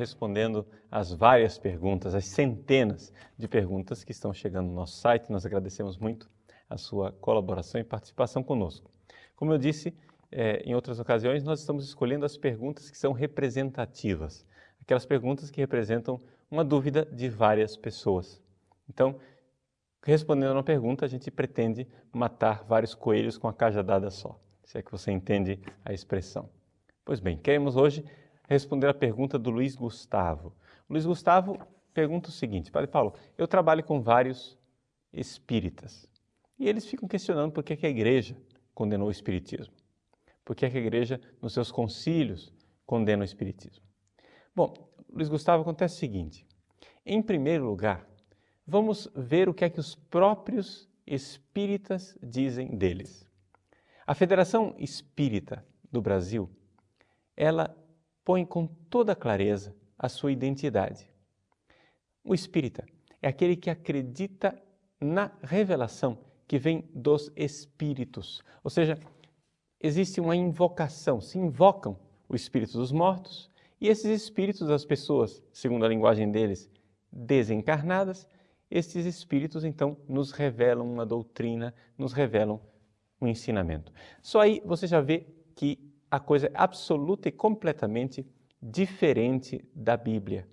respondendo 0.00 0.66
as 0.90 1.12
várias 1.12 1.58
perguntas, 1.58 2.14
as 2.14 2.24
centenas 2.24 3.12
de 3.38 3.46
perguntas 3.46 4.02
que 4.02 4.12
estão 4.12 4.32
chegando 4.32 4.68
no 4.68 4.74
nosso 4.74 4.96
site. 4.96 5.30
Nós 5.30 5.44
agradecemos 5.44 5.98
muito 5.98 6.28
a 6.68 6.76
sua 6.76 7.12
colaboração 7.12 7.80
e 7.80 7.84
participação 7.84 8.42
conosco. 8.42 8.90
Como 9.36 9.52
eu 9.52 9.58
disse 9.58 9.94
é, 10.32 10.62
em 10.64 10.74
outras 10.74 10.98
ocasiões, 11.00 11.42
nós 11.42 11.60
estamos 11.60 11.84
escolhendo 11.84 12.24
as 12.24 12.36
perguntas 12.36 12.90
que 12.90 12.96
são 12.96 13.12
representativas, 13.12 14.46
aquelas 14.80 15.04
perguntas 15.04 15.50
que 15.50 15.60
representam 15.60 16.20
uma 16.50 16.64
dúvida 16.64 17.04
de 17.06 17.28
várias 17.28 17.76
pessoas. 17.76 18.42
Então, 18.88 19.18
respondendo 20.04 20.50
a 20.50 20.54
uma 20.54 20.62
pergunta, 20.62 21.04
a 21.04 21.08
gente 21.08 21.30
pretende 21.30 21.86
matar 22.12 22.64
vários 22.64 22.94
coelhos 22.94 23.38
com 23.38 23.48
a 23.48 23.52
cajadada 23.52 24.10
só, 24.10 24.38
se 24.64 24.78
é 24.78 24.82
que 24.82 24.90
você 24.90 25.10
entende 25.10 25.60
a 25.84 25.92
expressão. 25.92 26.48
Pois 27.04 27.20
bem, 27.20 27.36
queremos 27.36 27.76
hoje 27.76 28.04
responder 28.48 28.88
a 28.88 28.94
pergunta 28.94 29.38
do 29.38 29.50
Luiz 29.50 29.74
Gustavo. 29.74 30.54
O 30.88 30.92
Luiz 30.92 31.06
Gustavo 31.06 31.58
pergunta 31.94 32.28
o 32.28 32.32
seguinte: 32.32 32.70
Padre 32.70 32.88
Paulo, 32.88 33.14
eu 33.38 33.46
trabalho 33.46 33.82
com 33.82 34.00
vários 34.00 34.58
espíritas 35.12 36.08
e 36.58 36.68
eles 36.68 36.84
ficam 36.84 37.08
questionando 37.08 37.52
por 37.52 37.64
que, 37.64 37.86
a 37.86 37.88
igreja 37.88 38.36
condenou 38.74 39.08
o 39.08 39.10
espiritismo. 39.10 39.74
Por 40.44 40.56
que, 40.56 40.64
a 40.64 40.68
igreja, 40.68 41.20
nos 41.40 41.52
seus 41.52 41.70
concílios, 41.70 42.52
condena 42.86 43.22
o 43.22 43.24
espiritismo? 43.24 43.84
Bom, 44.54 44.74
Luiz 45.12 45.28
Gustavo, 45.28 45.62
acontece 45.62 45.96
o 45.96 45.98
seguinte: 45.98 46.46
em 47.04 47.22
primeiro 47.22 47.64
lugar, 47.64 48.06
vamos 48.66 49.08
ver 49.14 49.48
o 49.48 49.54
que 49.54 49.64
é 49.64 49.70
que 49.70 49.80
os 49.80 49.94
próprios 49.94 50.88
espíritas 51.06 52.16
dizem 52.22 52.76
deles. 52.76 53.28
A 54.06 54.14
Federação 54.14 54.74
Espírita 54.78 55.64
do 55.90 56.00
Brasil, 56.00 56.48
ela 57.36 57.76
põe 58.24 58.44
com 58.44 58.66
toda 58.66 59.16
clareza 59.16 59.74
a 59.98 60.08
sua 60.08 60.32
identidade. 60.32 61.08
O 62.24 62.34
espírita 62.34 62.84
é 63.22 63.28
aquele 63.28 63.56
que 63.56 63.70
acredita 63.70 64.60
na 65.00 65.30
revelação 65.42 66.18
que 66.46 66.58
vem 66.58 66.88
dos 66.94 67.32
espíritos. 67.36 68.42
Ou 68.62 68.70
seja, 68.70 68.98
existe 69.80 70.20
uma 70.20 70.36
invocação, 70.36 71.20
se 71.20 71.38
invocam 71.38 71.98
o 72.28 72.36
espírito 72.36 72.76
dos 72.78 72.92
mortos 72.92 73.50
e 73.80 73.88
esses 73.88 74.22
espíritos 74.22 74.68
das 74.68 74.84
pessoas, 74.84 75.42
segundo 75.52 75.84
a 75.84 75.88
linguagem 75.88 76.30
deles, 76.30 76.70
desencarnadas, 77.10 78.28
esses 78.70 79.06
espíritos 79.06 79.64
então 79.64 79.96
nos 80.06 80.30
revelam 80.30 80.86
uma 80.86 81.06
doutrina, 81.06 81.74
nos 81.96 82.12
revelam 82.12 82.60
um 83.20 83.26
ensinamento. 83.26 83.92
Só 84.22 84.40
aí 84.40 84.62
você 84.64 84.86
já 84.86 85.00
vê 85.00 85.26
que 85.56 85.78
a 86.10 86.20
coisa 86.20 86.46
é 86.48 86.52
absoluta 86.54 87.28
e 87.28 87.32
completamente 87.32 88.26
diferente 88.62 89.64
da 89.74 89.96
Bíblia. 89.96 90.46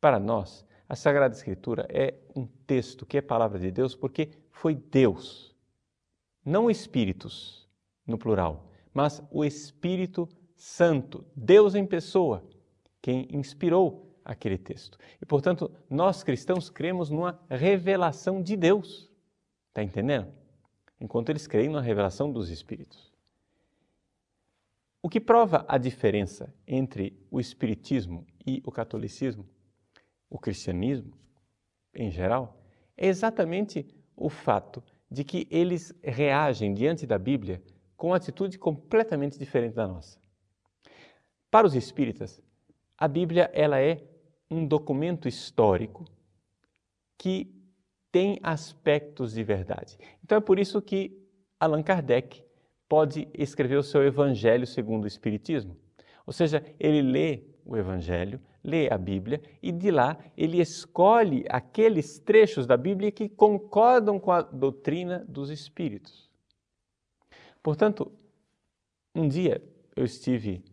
Para 0.00 0.20
nós, 0.20 0.64
a 0.88 0.94
Sagrada 0.94 1.34
Escritura 1.34 1.86
é 1.88 2.14
um 2.34 2.46
texto 2.66 3.06
que 3.06 3.16
é 3.16 3.22
palavra 3.22 3.58
de 3.58 3.70
Deus 3.70 3.94
porque 3.94 4.30
foi 4.50 4.74
Deus, 4.74 5.54
não 6.44 6.70
espíritos 6.70 7.65
no 8.06 8.18
plural, 8.18 8.70
mas 8.92 9.22
o 9.30 9.44
Espírito 9.44 10.28
Santo, 10.56 11.24
Deus 11.34 11.74
em 11.74 11.84
pessoa, 11.84 12.42
quem 13.02 13.28
inspirou 13.30 14.18
aquele 14.24 14.58
texto. 14.58 14.98
E, 15.20 15.26
portanto, 15.26 15.70
nós 15.88 16.22
cristãos 16.22 16.68
cremos 16.68 17.10
numa 17.10 17.40
revelação 17.48 18.42
de 18.42 18.56
Deus. 18.56 19.10
Está 19.68 19.82
entendendo? 19.82 20.32
Enquanto 21.00 21.28
eles 21.28 21.46
creem 21.46 21.68
na 21.68 21.80
revelação 21.80 22.32
dos 22.32 22.50
Espíritos. 22.50 23.12
O 25.02 25.08
que 25.08 25.20
prova 25.20 25.64
a 25.68 25.78
diferença 25.78 26.52
entre 26.66 27.16
o 27.30 27.38
Espiritismo 27.38 28.26
e 28.44 28.60
o 28.66 28.72
catolicismo, 28.72 29.46
o 30.28 30.38
cristianismo 30.38 31.16
em 31.94 32.10
geral, 32.10 32.60
é 32.96 33.06
exatamente 33.06 33.86
o 34.16 34.28
fato 34.28 34.82
de 35.10 35.22
que 35.22 35.46
eles 35.50 35.94
reagem 36.02 36.74
diante 36.74 37.06
da 37.06 37.18
Bíblia 37.18 37.62
com 37.96 38.08
uma 38.08 38.16
atitude 38.16 38.58
completamente 38.58 39.38
diferente 39.38 39.74
da 39.74 39.86
nossa. 39.86 40.18
Para 41.50 41.66
os 41.66 41.74
espíritas, 41.74 42.42
a 42.98 43.08
Bíblia 43.08 43.50
ela 43.52 43.80
é 43.80 44.02
um 44.50 44.66
documento 44.66 45.28
histórico 45.28 46.04
que 47.18 47.52
tem 48.12 48.38
aspectos 48.42 49.32
de 49.32 49.42
verdade. 49.42 49.98
Então 50.22 50.38
é 50.38 50.40
por 50.40 50.58
isso 50.58 50.80
que 50.80 51.18
Allan 51.58 51.82
Kardec 51.82 52.44
pode 52.88 53.28
escrever 53.34 53.76
o 53.76 53.82
seu 53.82 54.02
Evangelho 54.04 54.66
segundo 54.66 55.04
o 55.04 55.08
Espiritismo. 55.08 55.76
Ou 56.26 56.32
seja, 56.32 56.62
ele 56.78 57.02
lê 57.02 57.44
o 57.64 57.76
Evangelho, 57.76 58.40
lê 58.62 58.92
a 58.92 58.98
Bíblia 58.98 59.40
e 59.62 59.72
de 59.72 59.90
lá 59.90 60.18
ele 60.36 60.60
escolhe 60.60 61.44
aqueles 61.48 62.18
trechos 62.18 62.66
da 62.66 62.76
Bíblia 62.76 63.10
que 63.10 63.28
concordam 63.28 64.18
com 64.18 64.32
a 64.32 64.42
doutrina 64.42 65.24
dos 65.28 65.50
Espíritos. 65.50 66.25
Portanto, 67.66 68.12
um 69.12 69.26
dia 69.26 69.60
eu 69.96 70.04
estive 70.04 70.64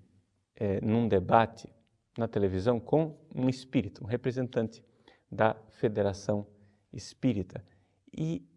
é, 0.56 0.80
num 0.80 1.08
debate 1.08 1.68
na 2.16 2.28
televisão 2.28 2.80
com 2.80 3.18
um 3.34 3.50
espírito, 3.50 4.04
um 4.04 4.06
representante 4.06 4.84
da 5.32 5.56
Federação 5.72 6.46
Espírita. 6.94 7.66
E 8.16 8.48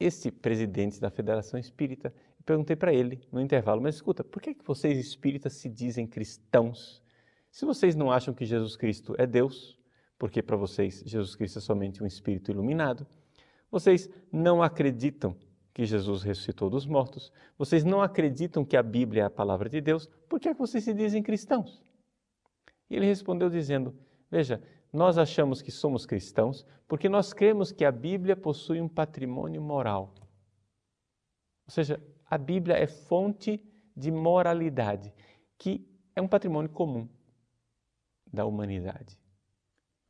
esse 0.00 0.30
presidente 0.30 0.98
da 0.98 1.10
Federação 1.10 1.60
Espírita 1.60 2.14
perguntei 2.42 2.74
para 2.74 2.90
ele 2.90 3.20
no 3.30 3.38
intervalo, 3.38 3.82
mas 3.82 3.96
escuta, 3.96 4.24
por 4.24 4.40
que, 4.40 4.54
que 4.54 4.64
vocês 4.64 4.96
espíritas 4.96 5.52
se 5.52 5.68
dizem 5.68 6.06
cristãos? 6.06 7.02
Se 7.50 7.66
vocês 7.66 7.94
não 7.94 8.10
acham 8.10 8.32
que 8.32 8.46
Jesus 8.46 8.76
Cristo 8.76 9.14
é 9.18 9.26
Deus, 9.26 9.78
porque 10.18 10.42
para 10.42 10.56
vocês 10.56 11.02
Jesus 11.04 11.36
Cristo 11.36 11.58
é 11.58 11.60
somente 11.60 12.02
um 12.02 12.06
espírito 12.06 12.50
iluminado, 12.50 13.06
vocês 13.70 14.08
não 14.32 14.62
acreditam 14.62 15.36
que 15.74 15.84
Jesus 15.84 16.22
ressuscitou 16.22 16.68
dos 16.68 16.86
mortos, 16.86 17.32
vocês 17.56 17.82
não 17.84 18.02
acreditam 18.02 18.64
que 18.64 18.76
a 18.76 18.82
Bíblia 18.82 19.22
é 19.22 19.26
a 19.26 19.30
palavra 19.30 19.68
de 19.68 19.80
Deus, 19.80 20.06
por 20.28 20.38
que, 20.38 20.48
é 20.48 20.52
que 20.52 20.60
vocês 20.60 20.84
se 20.84 20.92
dizem 20.92 21.22
cristãos? 21.22 21.82
E 22.90 22.96
ele 22.96 23.06
respondeu 23.06 23.48
dizendo: 23.48 23.94
Veja, 24.30 24.62
nós 24.92 25.16
achamos 25.16 25.62
que 25.62 25.70
somos 25.70 26.04
cristãos 26.04 26.66
porque 26.86 27.08
nós 27.08 27.32
cremos 27.32 27.72
que 27.72 27.84
a 27.84 27.90
Bíblia 27.90 28.36
possui 28.36 28.80
um 28.80 28.88
patrimônio 28.88 29.62
moral. 29.62 30.14
Ou 31.66 31.70
seja, 31.72 31.98
a 32.26 32.36
Bíblia 32.36 32.76
é 32.76 32.86
fonte 32.86 33.58
de 33.96 34.10
moralidade, 34.10 35.12
que 35.58 35.86
é 36.14 36.20
um 36.20 36.28
patrimônio 36.28 36.70
comum 36.70 37.08
da 38.30 38.44
humanidade. 38.44 39.18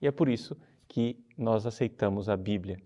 E 0.01 0.07
é 0.09 0.11
por 0.11 0.29
isso 0.29 0.57
que 0.89 1.25
nós 1.39 1.67
aceitamos 1.67 2.29
a 2.29 2.37
Bíblia. 2.37 2.81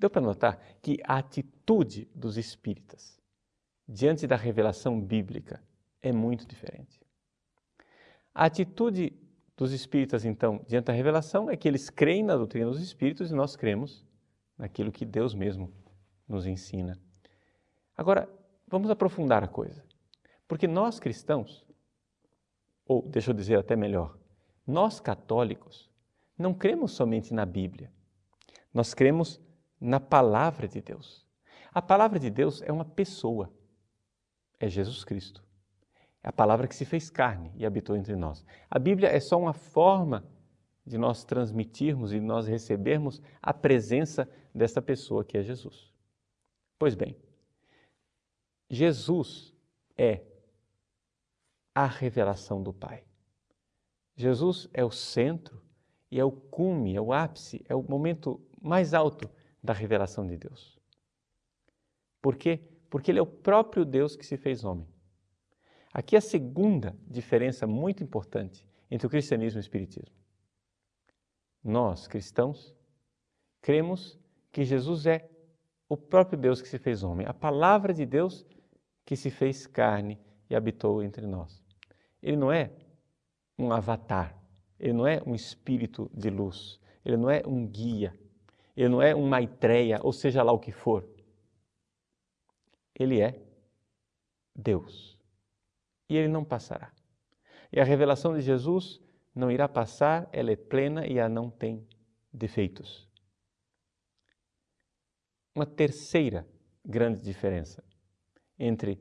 Deu 0.00 0.08
para 0.08 0.22
notar 0.22 0.58
que 0.80 0.98
a 1.04 1.18
atitude 1.18 2.08
dos 2.14 2.38
espíritas 2.38 3.20
diante 3.86 4.26
da 4.26 4.34
revelação 4.34 4.98
bíblica 4.98 5.62
é 6.00 6.10
muito 6.10 6.46
diferente. 6.46 6.98
A 8.34 8.46
atitude 8.46 9.12
dos 9.54 9.72
espíritas, 9.72 10.24
então, 10.24 10.64
diante 10.66 10.86
da 10.86 10.94
revelação 10.94 11.50
é 11.50 11.56
que 11.56 11.68
eles 11.68 11.90
creem 11.90 12.22
na 12.22 12.34
doutrina 12.34 12.70
dos 12.70 12.80
espíritos 12.80 13.30
e 13.30 13.34
nós 13.34 13.56
cremos 13.56 14.06
naquilo 14.56 14.90
que 14.90 15.04
Deus 15.04 15.34
mesmo 15.34 15.70
nos 16.26 16.46
ensina. 16.46 16.98
Agora, 17.94 18.26
vamos 18.66 18.88
aprofundar 18.88 19.44
a 19.44 19.48
coisa. 19.48 19.84
Porque 20.48 20.66
nós 20.66 20.98
cristãos, 20.98 21.66
ou 22.86 23.02
deixa 23.02 23.32
eu 23.32 23.34
dizer 23.34 23.58
até 23.58 23.76
melhor, 23.76 24.16
nós 24.66 24.98
católicos, 24.98 25.90
não 26.38 26.54
cremos 26.54 26.92
somente 26.92 27.34
na 27.34 27.44
Bíblia. 27.44 27.92
Nós 28.72 28.94
cremos 28.94 29.38
na 29.80 29.98
palavra 29.98 30.68
de 30.68 30.80
Deus. 30.80 31.26
A 31.72 31.80
palavra 31.80 32.18
de 32.18 32.28
Deus 32.28 32.60
é 32.62 32.70
uma 32.70 32.84
pessoa. 32.84 33.50
É 34.58 34.68
Jesus 34.68 35.04
Cristo. 35.04 35.42
É 36.22 36.28
a 36.28 36.32
palavra 36.32 36.68
que 36.68 36.74
se 36.74 36.84
fez 36.84 37.08
carne 37.08 37.52
e 37.56 37.64
habitou 37.64 37.96
entre 37.96 38.14
nós. 38.14 38.44
A 38.68 38.78
Bíblia 38.78 39.08
é 39.08 39.18
só 39.20 39.38
uma 39.38 39.54
forma 39.54 40.24
de 40.84 40.98
nós 40.98 41.24
transmitirmos 41.24 42.12
e 42.12 42.20
nós 42.20 42.46
recebermos 42.46 43.22
a 43.40 43.54
presença 43.54 44.28
dessa 44.54 44.82
pessoa 44.82 45.24
que 45.24 45.38
é 45.38 45.42
Jesus. 45.42 45.90
Pois 46.78 46.94
bem, 46.94 47.16
Jesus 48.68 49.54
é 49.96 50.22
a 51.74 51.86
revelação 51.86 52.62
do 52.62 52.72
Pai. 52.72 53.04
Jesus 54.16 54.68
é 54.74 54.84
o 54.84 54.90
centro 54.90 55.62
e 56.10 56.18
é 56.20 56.24
o 56.24 56.32
cume, 56.32 56.94
é 56.94 57.00
o 57.00 57.12
ápice, 57.12 57.64
é 57.68 57.74
o 57.74 57.82
momento 57.82 58.40
mais 58.60 58.92
alto 58.92 59.30
da 59.62 59.72
revelação 59.72 60.26
de 60.26 60.36
Deus. 60.36 60.78
Por 62.20 62.36
quê? 62.36 62.60
Porque 62.88 63.10
Ele 63.10 63.18
é 63.18 63.22
o 63.22 63.26
próprio 63.26 63.84
Deus 63.84 64.16
que 64.16 64.26
se 64.26 64.36
fez 64.36 64.64
homem. 64.64 64.86
Aqui 65.92 66.16
a 66.16 66.20
segunda 66.20 66.96
diferença 67.06 67.66
muito 67.66 68.02
importante 68.02 68.66
entre 68.90 69.06
o 69.06 69.10
cristianismo 69.10 69.58
e 69.58 69.60
o 69.60 69.66
espiritismo. 69.66 70.14
Nós, 71.62 72.06
cristãos, 72.06 72.74
cremos 73.60 74.18
que 74.50 74.64
Jesus 74.64 75.06
é 75.06 75.28
o 75.88 75.96
próprio 75.96 76.38
Deus 76.38 76.62
que 76.62 76.68
se 76.68 76.78
fez 76.78 77.02
homem, 77.02 77.26
a 77.26 77.34
palavra 77.34 77.92
de 77.92 78.06
Deus 78.06 78.46
que 79.04 79.16
se 79.16 79.30
fez 79.30 79.66
carne 79.66 80.20
e 80.48 80.54
habitou 80.54 81.02
entre 81.02 81.26
nós. 81.26 81.62
Ele 82.22 82.36
não 82.36 82.52
é 82.52 82.72
um 83.58 83.72
avatar, 83.72 84.36
ele 84.78 84.92
não 84.92 85.06
é 85.06 85.22
um 85.26 85.34
espírito 85.34 86.10
de 86.14 86.30
luz, 86.30 86.80
ele 87.04 87.16
não 87.16 87.28
é 87.28 87.42
um 87.46 87.66
guia, 87.66 88.16
ele 88.76 88.88
não 88.88 89.02
é 89.02 89.14
um 89.14 89.26
maitreya, 89.26 90.00
ou 90.02 90.12
seja 90.12 90.42
lá 90.42 90.52
o 90.52 90.58
que 90.58 90.72
for. 90.72 91.08
Ele 92.94 93.20
é 93.20 93.40
Deus. 94.54 95.18
E 96.08 96.16
ele 96.16 96.28
não 96.28 96.44
passará. 96.44 96.92
E 97.72 97.80
a 97.80 97.84
revelação 97.84 98.34
de 98.34 98.40
Jesus 98.40 99.00
não 99.34 99.50
irá 99.50 99.68
passar, 99.68 100.28
ela 100.32 100.50
é 100.50 100.56
plena 100.56 101.06
e 101.06 101.18
ela 101.18 101.28
não 101.28 101.50
tem 101.50 101.86
defeitos. 102.32 103.08
Uma 105.54 105.66
terceira 105.66 106.46
grande 106.84 107.22
diferença 107.22 107.84
entre 108.58 108.98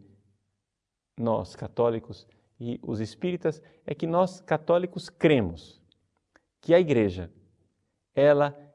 nós 1.18 1.56
católicos 1.56 2.28
e 2.60 2.80
os 2.84 3.00
espíritas 3.00 3.62
é 3.86 3.96
que 3.96 4.06
nós 4.06 4.42
católicos 4.42 5.10
cremos 5.10 5.82
que 6.62 6.74
a 6.74 6.80
igreja 6.80 7.32
ela 8.14 8.69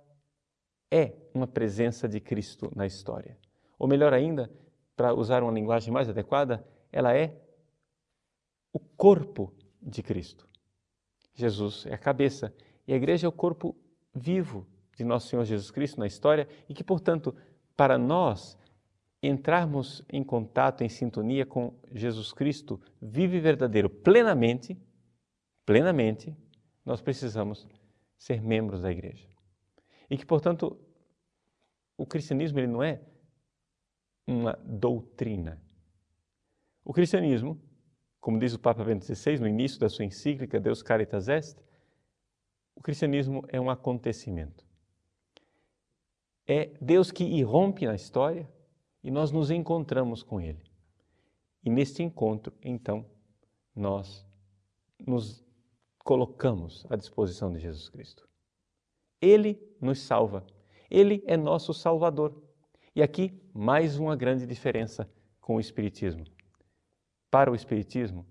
é 0.94 1.12
uma 1.35 1.49
presença 1.49 2.08
de 2.08 2.20
Cristo 2.20 2.70
na 2.76 2.87
história. 2.87 3.37
Ou 3.76 3.88
melhor 3.88 4.14
ainda, 4.14 4.49
para 4.94 5.12
usar 5.12 5.43
uma 5.43 5.50
linguagem 5.50 5.93
mais 5.93 6.08
adequada, 6.08 6.64
ela 6.93 7.12
é 7.12 7.37
o 8.73 8.79
corpo 8.79 9.52
de 9.82 10.05
Cristo. 10.05 10.49
Jesus 11.35 11.85
é 11.87 11.94
a 11.94 11.99
cabeça 11.99 12.55
e 12.87 12.93
a 12.93 12.96
igreja 12.96 13.26
é 13.26 13.29
o 13.29 13.32
corpo 13.32 13.76
vivo 14.14 14.69
de 14.96 15.02
nosso 15.02 15.26
Senhor 15.26 15.44
Jesus 15.44 15.73
Cristo 15.73 15.99
na 15.99 16.06
história 16.06 16.46
e 16.69 16.75
que, 16.75 16.85
portanto, 16.85 17.35
para 17.76 17.99
nós 17.99 18.56
entrarmos 19.20 20.05
em 20.08 20.23
contato, 20.23 20.85
em 20.85 20.88
sintonia 20.88 21.44
com 21.44 21.75
Jesus 21.93 22.32
Cristo 22.32 22.81
vivo 23.02 23.35
e 23.35 23.41
verdadeiro 23.41 23.91
plenamente, 23.91 24.79
plenamente, 25.67 26.32
nós 26.87 27.00
precisamos 27.00 27.67
ser 28.17 28.41
membros 28.41 28.82
da 28.82 28.93
igreja. 28.93 29.26
E 30.08 30.17
que, 30.17 30.25
portanto, 30.25 30.79
o 31.96 32.06
cristianismo 32.06 32.58
ele 32.58 32.67
não 32.67 32.82
é 32.82 33.00
uma 34.26 34.58
doutrina. 34.64 35.61
O 36.85 36.93
cristianismo, 36.93 37.61
como 38.20 38.38
diz 38.38 38.55
o 38.55 38.58
Papa 38.58 38.85
Bento 38.85 39.05
XVI 39.05 39.38
no 39.38 39.49
início 39.49 39.79
da 39.79 39.88
sua 39.88 40.05
encíclica 40.05 40.61
Deus 40.61 40.82
Caritas 40.82 41.29
Est, 41.29 41.58
o 42.75 42.82
cristianismo 42.82 43.43
é 43.49 43.61
um 43.61 43.70
acontecimento. 43.70 44.67
É 46.46 46.73
Deus 46.81 47.11
que 47.11 47.25
irrompe 47.25 47.87
na 47.87 47.94
história 47.94 48.49
e 49.02 49.11
nós 49.11 49.31
nos 49.31 49.50
encontramos 49.50 50.23
com 50.23 50.41
Ele. 50.41 50.62
E 51.62 51.70
neste 51.70 52.02
encontro, 52.02 52.52
então, 52.62 53.06
nós 53.75 54.26
nos 54.99 55.43
colocamos 55.99 56.87
à 56.91 56.96
disposição 56.96 57.52
de 57.52 57.58
Jesus 57.58 57.88
Cristo. 57.88 58.29
Ele 59.20 59.58
nos 59.81 60.00
salva. 60.00 60.46
Ele 60.94 61.25
é 61.26 61.37
nosso 61.37 61.75
Salvador. 61.75 62.41
E 62.94 63.02
aqui, 63.02 63.37
mais 63.52 63.99
uma 63.99 64.14
grande 64.14 64.46
diferença 64.46 65.11
com 65.41 65.56
o 65.56 65.61
Espiritismo. 65.61 66.25
Para 67.29 67.50
o 67.50 67.55
Espiritismo, 67.56 68.25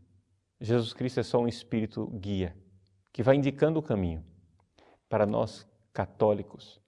Jesus 0.61 0.93
Cristo 0.93 1.19
é 1.19 1.23
só 1.23 1.39
um 1.39 1.47
espírito 1.49 2.07
guia, 2.07 2.55
que 3.11 3.21
vai 3.21 3.35
indicando 3.35 3.81
o 3.81 3.83
caminho. 3.83 4.23
Para 5.09 5.25
nós, 5.25 5.67
católicos, 5.91 6.79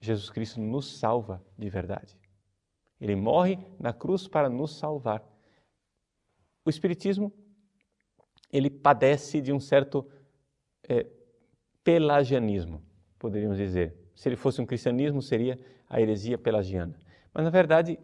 Jesus 0.00 0.30
Cristo 0.30 0.60
nos 0.60 1.00
salva 1.00 1.44
de 1.58 1.68
verdade. 1.68 2.16
Ele 3.00 3.16
morre 3.16 3.58
na 3.80 3.92
cruz 3.92 4.28
para 4.28 4.48
nos 4.48 4.78
salvar. 4.78 5.28
O 6.64 6.70
Espiritismo, 6.70 7.32
ele 8.52 8.70
padece 8.70 9.40
de 9.40 9.52
um 9.52 9.58
certo 9.58 10.08
é, 10.88 11.04
pelagianismo, 11.82 12.80
poderíamos 13.18 13.58
dizer. 13.58 14.07
Se 14.18 14.28
ele 14.28 14.34
fosse 14.34 14.60
um 14.60 14.66
cristianismo, 14.66 15.22
seria 15.22 15.56
a 15.88 16.00
heresia 16.00 16.36
pelagiana. 16.36 16.92
Mas, 17.32 17.44
na 17.44 17.50
verdade, 17.50 17.96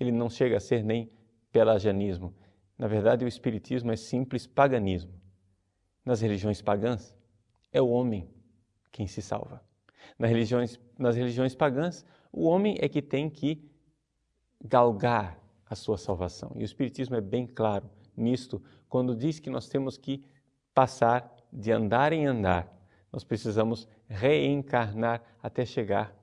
ele 0.00 0.10
não 0.10 0.28
chega 0.28 0.56
a 0.56 0.60
ser 0.60 0.82
nem 0.82 1.08
pelagianismo. 1.52 2.34
Na 2.76 2.88
verdade, 2.88 3.24
o 3.24 3.28
Espiritismo 3.28 3.92
é 3.92 3.96
simples 3.96 4.48
paganismo. 4.48 5.12
Nas 6.04 6.20
religiões 6.20 6.60
pagãs, 6.60 7.14
é 7.72 7.80
o 7.80 7.88
homem 7.88 8.28
quem 8.90 9.06
se 9.06 9.22
salva. 9.22 9.62
Nas 10.18 10.28
religiões, 10.28 10.80
nas 10.98 11.14
religiões 11.14 11.54
pagãs, 11.54 12.04
o 12.32 12.48
homem 12.48 12.76
é 12.80 12.88
que 12.88 13.00
tem 13.00 13.30
que 13.30 13.64
galgar 14.60 15.38
a 15.70 15.76
sua 15.76 15.98
salvação. 15.98 16.50
E 16.56 16.62
o 16.62 16.64
Espiritismo 16.64 17.14
é 17.14 17.20
bem 17.20 17.46
claro 17.46 17.88
nisto, 18.16 18.60
quando 18.88 19.14
diz 19.14 19.38
que 19.38 19.50
nós 19.50 19.68
temos 19.68 19.96
que 19.96 20.24
passar 20.74 21.32
de 21.52 21.70
andar 21.70 22.12
em 22.12 22.26
andar, 22.26 22.71
nós 23.12 23.22
precisamos 23.22 23.86
reencarnar 24.08 25.22
até 25.42 25.66
chegar 25.66 26.16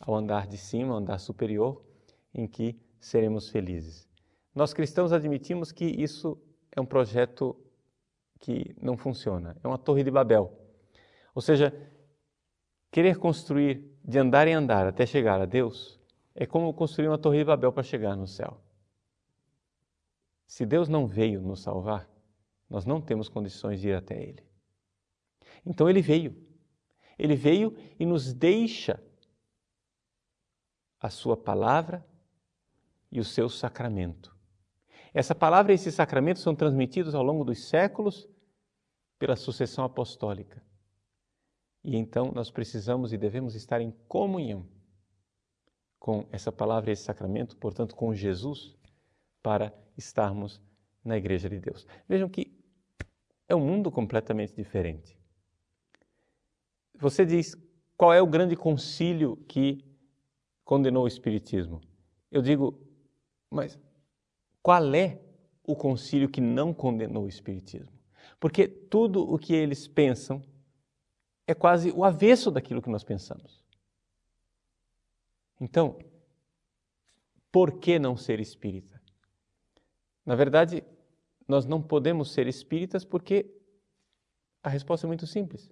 ao 0.00 0.14
andar 0.14 0.46
de 0.46 0.58
cima, 0.58 0.92
ao 0.92 0.98
andar 0.98 1.18
superior, 1.18 1.82
em 2.34 2.46
que 2.46 2.76
seremos 3.00 3.48
felizes. 3.48 4.08
Nós 4.54 4.74
cristãos 4.74 5.12
admitimos 5.12 5.70
que 5.70 5.84
isso 5.84 6.36
é 6.72 6.80
um 6.80 6.86
projeto 6.86 7.56
que 8.40 8.74
não 8.80 8.96
funciona, 8.96 9.56
é 9.62 9.68
uma 9.68 9.78
torre 9.78 10.02
de 10.02 10.10
Babel. 10.10 10.52
Ou 11.34 11.40
seja, 11.40 11.72
querer 12.90 13.18
construir 13.18 13.96
de 14.04 14.18
andar 14.18 14.48
em 14.48 14.54
andar 14.54 14.86
até 14.86 15.06
chegar 15.06 15.40
a 15.40 15.44
Deus 15.44 16.00
é 16.34 16.46
como 16.46 16.72
construir 16.74 17.08
uma 17.08 17.18
torre 17.18 17.38
de 17.38 17.44
Babel 17.44 17.72
para 17.72 17.82
chegar 17.82 18.16
no 18.16 18.26
céu. 18.26 18.60
Se 20.46 20.64
Deus 20.64 20.88
não 20.88 21.06
veio 21.06 21.42
nos 21.42 21.60
salvar, 21.60 22.08
nós 22.70 22.84
não 22.84 23.00
temos 23.00 23.28
condições 23.28 23.80
de 23.80 23.88
ir 23.88 23.94
até 23.94 24.20
Ele. 24.20 24.47
Então 25.64 25.88
Ele 25.88 26.00
veio. 26.00 26.36
Ele 27.18 27.34
veio 27.34 27.76
e 27.98 28.06
nos 28.06 28.32
deixa 28.32 29.02
a 31.00 31.10
sua 31.10 31.36
palavra 31.36 32.06
e 33.10 33.20
o 33.20 33.24
seu 33.24 33.48
sacramento. 33.48 34.36
Essa 35.12 35.34
palavra 35.34 35.72
e 35.72 35.74
esse 35.74 35.90
sacramento 35.90 36.38
são 36.38 36.54
transmitidos 36.54 37.14
ao 37.14 37.22
longo 37.22 37.44
dos 37.44 37.68
séculos 37.68 38.28
pela 39.18 39.36
sucessão 39.36 39.84
apostólica. 39.84 40.62
E 41.82 41.96
então 41.96 42.30
nós 42.32 42.50
precisamos 42.50 43.12
e 43.12 43.18
devemos 43.18 43.54
estar 43.54 43.80
em 43.80 43.90
comunhão 44.06 44.66
com 45.98 46.28
essa 46.30 46.52
palavra 46.52 46.90
e 46.90 46.92
esse 46.92 47.02
sacramento, 47.02 47.56
portanto, 47.56 47.96
com 47.96 48.14
Jesus, 48.14 48.76
para 49.42 49.72
estarmos 49.96 50.60
na 51.04 51.16
Igreja 51.16 51.48
de 51.48 51.58
Deus. 51.58 51.86
Vejam 52.08 52.28
que 52.28 52.56
é 53.48 53.54
um 53.54 53.64
mundo 53.64 53.90
completamente 53.90 54.54
diferente. 54.54 55.17
Você 56.98 57.24
diz 57.24 57.54
qual 57.96 58.12
é 58.12 58.20
o 58.20 58.26
grande 58.26 58.56
concílio 58.56 59.36
que 59.48 59.84
condenou 60.64 61.04
o 61.04 61.08
Espiritismo. 61.08 61.80
Eu 62.30 62.42
digo, 62.42 62.78
mas 63.50 63.78
qual 64.62 64.94
é 64.94 65.20
o 65.64 65.74
concílio 65.74 66.28
que 66.28 66.40
não 66.40 66.74
condenou 66.74 67.24
o 67.24 67.28
Espiritismo? 67.28 67.96
Porque 68.38 68.68
tudo 68.68 69.22
o 69.22 69.38
que 69.38 69.54
eles 69.54 69.88
pensam 69.88 70.42
é 71.46 71.54
quase 71.54 71.90
o 71.92 72.04
avesso 72.04 72.50
daquilo 72.50 72.82
que 72.82 72.90
nós 72.90 73.02
pensamos. 73.02 73.64
Então, 75.60 75.98
por 77.50 77.78
que 77.78 77.98
não 77.98 78.16
ser 78.16 78.38
espírita? 78.38 79.00
Na 80.24 80.34
verdade, 80.34 80.84
nós 81.48 81.64
não 81.64 81.80
podemos 81.80 82.32
ser 82.32 82.46
espíritas 82.46 83.04
porque 83.04 83.50
a 84.62 84.68
resposta 84.68 85.06
é 85.06 85.08
muito 85.08 85.26
simples. 85.26 85.70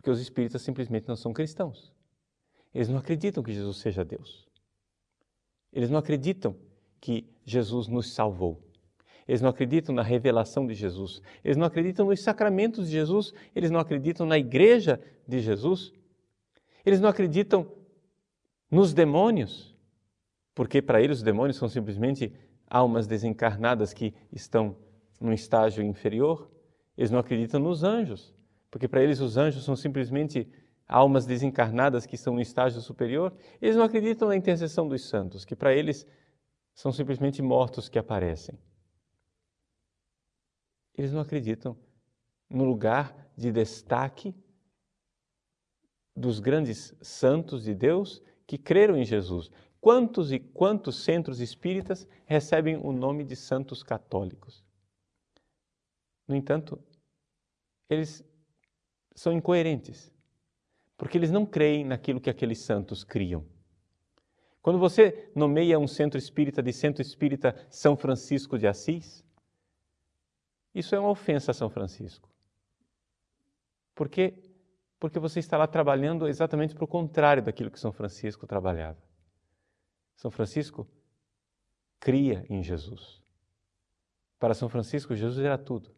Porque 0.00 0.10
os 0.10 0.18
espíritas 0.18 0.62
simplesmente 0.62 1.06
não 1.06 1.14
são 1.14 1.30
cristãos. 1.30 1.92
Eles 2.74 2.88
não 2.88 2.96
acreditam 2.96 3.42
que 3.42 3.52
Jesus 3.52 3.76
seja 3.76 4.02
Deus. 4.02 4.48
Eles 5.70 5.90
não 5.90 5.98
acreditam 5.98 6.56
que 6.98 7.28
Jesus 7.44 7.86
nos 7.86 8.14
salvou. 8.14 8.58
Eles 9.28 9.42
não 9.42 9.50
acreditam 9.50 9.94
na 9.94 10.02
revelação 10.02 10.66
de 10.66 10.72
Jesus. 10.72 11.20
Eles 11.44 11.58
não 11.58 11.66
acreditam 11.66 12.06
nos 12.06 12.22
sacramentos 12.22 12.86
de 12.86 12.92
Jesus. 12.92 13.34
Eles 13.54 13.70
não 13.70 13.78
acreditam 13.78 14.24
na 14.24 14.38
igreja 14.38 14.98
de 15.28 15.38
Jesus. 15.38 15.92
Eles 16.82 16.98
não 16.98 17.10
acreditam 17.10 17.70
nos 18.70 18.94
demônios, 18.94 19.76
porque 20.54 20.80
para 20.80 21.02
eles 21.02 21.18
os 21.18 21.22
demônios 21.22 21.58
são 21.58 21.68
simplesmente 21.68 22.32
almas 22.66 23.06
desencarnadas 23.06 23.92
que 23.92 24.14
estão 24.32 24.74
num 25.20 25.34
estágio 25.34 25.84
inferior. 25.84 26.50
Eles 26.96 27.10
não 27.10 27.18
acreditam 27.18 27.60
nos 27.60 27.84
anjos, 27.84 28.34
porque 28.70 28.88
para 28.88 29.02
eles 29.02 29.20
os 29.20 29.36
anjos 29.36 29.64
são 29.64 29.74
simplesmente 29.74 30.48
almas 30.86 31.26
desencarnadas 31.26 32.06
que 32.06 32.14
estão 32.14 32.34
no 32.34 32.40
estágio 32.40 32.80
superior, 32.80 33.34
eles 33.60 33.76
não 33.76 33.84
acreditam 33.84 34.28
na 34.28 34.36
intercessão 34.36 34.88
dos 34.88 35.08
santos, 35.08 35.44
que 35.44 35.54
para 35.54 35.74
eles 35.74 36.06
são 36.74 36.92
simplesmente 36.92 37.40
mortos 37.42 37.88
que 37.88 37.98
aparecem. 37.98 38.58
Eles 40.96 41.12
não 41.12 41.20
acreditam 41.20 41.76
no 42.48 42.64
lugar 42.64 43.30
de 43.36 43.52
destaque 43.52 44.34
dos 46.14 46.40
grandes 46.40 46.94
santos 47.00 47.64
de 47.64 47.74
Deus 47.74 48.22
que 48.46 48.58
creram 48.58 48.96
em 48.96 49.04
Jesus. 49.04 49.50
Quantos 49.80 50.32
e 50.32 50.38
quantos 50.38 51.04
centros 51.04 51.40
espíritas 51.40 52.06
recebem 52.26 52.76
o 52.76 52.92
nome 52.92 53.24
de 53.24 53.36
santos 53.36 53.82
católicos? 53.82 54.64
No 56.26 56.36
entanto, 56.36 56.78
eles 57.88 58.24
são 59.14 59.32
incoerentes, 59.32 60.12
porque 60.96 61.16
eles 61.18 61.30
não 61.30 61.44
creem 61.46 61.84
naquilo 61.84 62.20
que 62.20 62.30
aqueles 62.30 62.60
santos 62.60 63.04
criam. 63.04 63.44
Quando 64.62 64.78
você 64.78 65.30
nomeia 65.34 65.78
um 65.78 65.86
centro 65.86 66.18
espírita 66.18 66.62
de 66.62 66.72
Centro 66.72 67.00
Espírita 67.00 67.56
São 67.70 67.96
Francisco 67.96 68.58
de 68.58 68.66
Assis, 68.66 69.24
isso 70.74 70.94
é 70.94 71.00
uma 71.00 71.10
ofensa 71.10 71.50
a 71.50 71.54
São 71.54 71.70
Francisco. 71.70 72.28
Por 73.94 74.08
quê? 74.08 74.34
Porque 74.98 75.18
você 75.18 75.40
está 75.40 75.56
lá 75.56 75.66
trabalhando 75.66 76.28
exatamente 76.28 76.74
para 76.74 76.84
o 76.84 76.88
contrário 76.88 77.42
daquilo 77.42 77.70
que 77.70 77.80
São 77.80 77.92
Francisco 77.92 78.46
trabalhava. 78.46 78.98
São 80.14 80.30
Francisco 80.30 80.86
cria 81.98 82.44
em 82.48 82.62
Jesus. 82.62 83.22
Para 84.38 84.54
São 84.54 84.68
Francisco, 84.68 85.14
Jesus 85.14 85.44
era 85.44 85.58
tudo. 85.58 85.90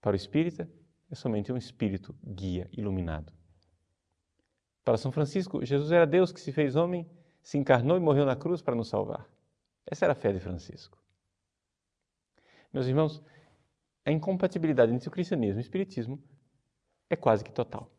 Para 0.00 0.12
o 0.12 0.16
espírita, 0.16 0.68
é 1.12 1.14
somente 1.14 1.52
um 1.52 1.58
espírito 1.58 2.16
guia, 2.24 2.70
iluminado. 2.72 3.30
Para 4.82 4.96
São 4.96 5.12
Francisco, 5.12 5.62
Jesus 5.62 5.92
era 5.92 6.06
Deus 6.06 6.32
que 6.32 6.40
se 6.40 6.50
fez 6.50 6.74
homem, 6.74 7.06
se 7.42 7.58
encarnou 7.58 7.98
e 7.98 8.00
morreu 8.00 8.24
na 8.24 8.34
cruz 8.34 8.62
para 8.62 8.74
nos 8.74 8.88
salvar. 8.88 9.28
Essa 9.86 10.06
era 10.06 10.12
a 10.12 10.16
fé 10.16 10.32
de 10.32 10.40
Francisco. 10.40 10.98
Meus 12.72 12.86
irmãos, 12.86 13.22
a 14.06 14.10
incompatibilidade 14.10 14.90
entre 14.90 15.06
o 15.06 15.12
cristianismo 15.12 15.60
e 15.60 15.60
o 15.60 15.66
espiritismo 15.66 16.18
é 17.10 17.14
quase 17.14 17.44
que 17.44 17.52
total. 17.52 17.90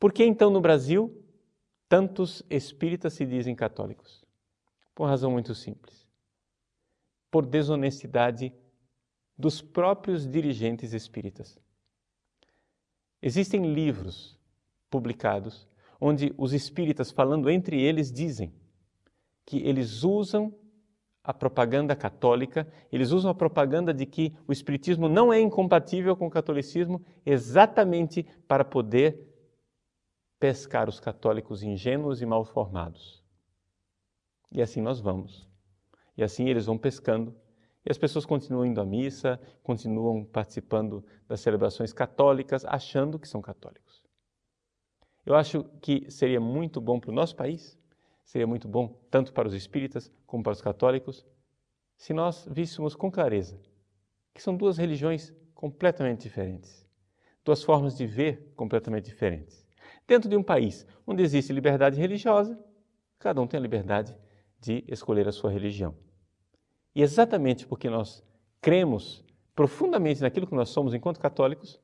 Por 0.00 0.12
que 0.12 0.24
então 0.24 0.50
no 0.50 0.60
Brasil 0.60 1.24
tantos 1.88 2.42
espíritas 2.50 3.14
se 3.14 3.24
dizem 3.24 3.54
católicos? 3.54 4.24
Por 4.96 5.06
razão 5.06 5.30
muito 5.30 5.54
simples. 5.54 6.08
Por 7.30 7.46
desonestidade 7.46 8.52
dos 9.40 9.62
próprios 9.62 10.26
dirigentes 10.26 10.92
espíritas. 10.92 11.58
Existem 13.22 13.72
livros 13.72 14.38
publicados 14.90 15.66
onde 16.00 16.34
os 16.38 16.52
espíritas, 16.52 17.10
falando 17.10 17.50
entre 17.50 17.80
eles, 17.80 18.10
dizem 18.10 18.52
que 19.44 19.58
eles 19.58 20.02
usam 20.02 20.54
a 21.22 21.34
propaganda 21.34 21.94
católica, 21.94 22.66
eles 22.90 23.10
usam 23.10 23.30
a 23.30 23.34
propaganda 23.34 23.92
de 23.92 24.06
que 24.06 24.34
o 24.48 24.52
espiritismo 24.52 25.08
não 25.08 25.32
é 25.32 25.38
incompatível 25.38 26.16
com 26.16 26.26
o 26.26 26.30
catolicismo 26.30 27.04
exatamente 27.26 28.22
para 28.48 28.64
poder 28.64 29.28
pescar 30.38 30.88
os 30.88 30.98
católicos 30.98 31.62
ingênuos 31.62 32.22
e 32.22 32.26
mal 32.26 32.44
formados. 32.44 33.22
E 34.50 34.62
assim 34.62 34.80
nós 34.80 35.00
vamos. 35.00 35.46
E 36.16 36.22
assim 36.22 36.48
eles 36.48 36.64
vão 36.64 36.78
pescando 36.78 37.36
e 37.84 37.90
as 37.90 37.98
pessoas 37.98 38.26
continuam 38.26 38.66
indo 38.66 38.80
à 38.80 38.84
missa, 38.84 39.40
continuam 39.62 40.24
participando 40.24 41.04
das 41.26 41.40
celebrações 41.40 41.92
católicas, 41.92 42.64
achando 42.64 43.18
que 43.18 43.28
são 43.28 43.40
católicos. 43.40 44.02
Eu 45.24 45.34
acho 45.34 45.64
que 45.80 46.10
seria 46.10 46.40
muito 46.40 46.80
bom 46.80 46.98
para 46.98 47.10
o 47.10 47.14
nosso 47.14 47.36
país, 47.36 47.78
seria 48.24 48.46
muito 48.46 48.68
bom 48.68 49.00
tanto 49.10 49.32
para 49.32 49.48
os 49.48 49.54
espíritas 49.54 50.12
como 50.26 50.42
para 50.42 50.52
os 50.52 50.60
católicos, 50.60 51.26
se 51.96 52.12
nós 52.12 52.46
víssemos 52.50 52.94
com 52.94 53.10
clareza 53.10 53.60
que 54.32 54.42
são 54.42 54.56
duas 54.56 54.78
religiões 54.78 55.34
completamente 55.54 56.22
diferentes, 56.22 56.88
duas 57.44 57.62
formas 57.62 57.96
de 57.96 58.06
ver 58.06 58.52
completamente 58.56 59.06
diferentes. 59.06 59.66
Dentro 60.06 60.28
de 60.28 60.36
um 60.36 60.42
país 60.42 60.86
onde 61.06 61.22
existe 61.22 61.52
liberdade 61.52 62.00
religiosa, 62.00 62.58
cada 63.18 63.40
um 63.40 63.46
tem 63.46 63.58
a 63.58 63.62
liberdade 63.62 64.16
de 64.58 64.84
escolher 64.88 65.28
a 65.28 65.32
sua 65.32 65.50
religião. 65.50 65.94
E 66.94 67.02
exatamente 67.02 67.66
porque 67.66 67.88
nós 67.88 68.22
cremos 68.60 69.24
profundamente 69.54 70.20
naquilo 70.20 70.46
que 70.46 70.54
nós 70.54 70.70
somos 70.70 70.94
enquanto 70.94 71.20
católicos, 71.20 71.80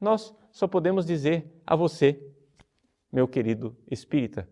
nós 0.00 0.34
só 0.50 0.66
podemos 0.66 1.04
dizer 1.04 1.50
a 1.66 1.76
você, 1.76 2.20
meu 3.12 3.26
querido 3.28 3.76
espírita, 3.90 4.48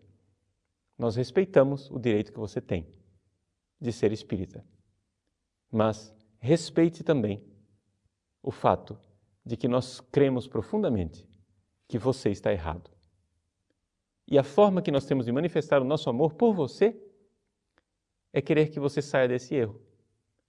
nós 0.97 1.15
respeitamos 1.15 1.89
o 1.91 1.99
direito 1.99 2.31
que 2.31 2.39
você 2.39 2.59
tem 2.59 2.87
de 3.79 3.91
ser 3.91 4.11
espírita. 4.11 4.65
Mas 5.71 6.13
respeite 6.39 7.03
também 7.03 7.43
o 8.41 8.51
fato 8.51 8.97
de 9.45 9.55
que 9.55 9.67
nós 9.67 9.99
cremos 9.99 10.47
profundamente 10.47 11.27
que 11.87 11.97
você 11.97 12.29
está 12.29 12.51
errado. 12.51 12.89
E 14.27 14.37
a 14.37 14.43
forma 14.43 14.81
que 14.81 14.91
nós 14.91 15.05
temos 15.05 15.25
de 15.25 15.31
manifestar 15.31 15.81
o 15.81 15.85
nosso 15.85 16.09
amor 16.09 16.33
por 16.33 16.53
você 16.53 16.99
é 18.33 18.41
querer 18.41 18.69
que 18.69 18.79
você 18.79 19.01
saia 19.01 19.27
desse 19.27 19.55
erro 19.55 19.86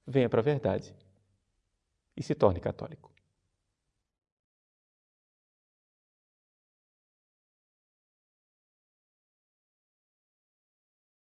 venha 0.08 0.28
para 0.28 0.40
a 0.40 0.42
verdade 0.42 0.94
e 2.16 2.22
se 2.22 2.34
torne 2.34 2.58
católico. 2.58 3.12